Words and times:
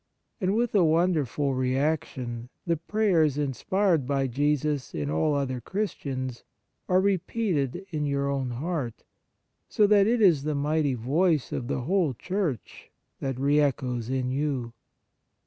And, 0.39 0.55
with 0.55 0.73
a 0.73 0.83
wonderful 0.83 1.53
reaction, 1.53 2.49
the 2.65 2.77
prayers 2.77 3.37
inspired 3.37 4.07
by 4.07 4.25
Jesus 4.25 4.95
in 4.95 5.11
all 5.11 5.35
other 5.35 5.61
Christians 5.61 6.43
are 6.89 6.99
repeated 6.99 7.85
in 7.91 8.07
your 8.07 8.27
own 8.27 8.49
heart, 8.49 9.03
so 9.69 9.85
that 9.85 10.07
it 10.07 10.19
is 10.19 10.41
the 10.41 10.55
mighty 10.55 10.95
voice 10.95 11.51
of 11.51 11.67
the 11.67 11.81
whole 11.81 12.15
Church 12.15 12.89
that 13.19 13.39
re 13.39 13.59
echoes 13.59 14.09
in 14.09 14.31
you. 14.31 14.73